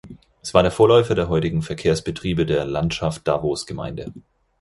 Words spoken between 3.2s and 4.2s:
Davos Gemeinde.